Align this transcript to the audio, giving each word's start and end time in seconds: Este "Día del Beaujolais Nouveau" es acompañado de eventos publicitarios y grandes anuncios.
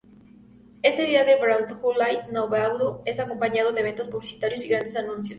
Este 0.81 1.03
"Día 1.05 1.23
del 1.25 1.39
Beaujolais 1.39 2.27
Nouveau" 2.31 3.03
es 3.05 3.19
acompañado 3.19 3.71
de 3.71 3.81
eventos 3.81 4.07
publicitarios 4.07 4.65
y 4.65 4.69
grandes 4.69 4.95
anuncios. 4.95 5.29